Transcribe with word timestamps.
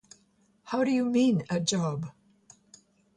How 0.63 0.83
do 0.83 0.89
you 0.89 1.05
mean, 1.05 1.43
a 1.51 1.59
job? 1.59 2.07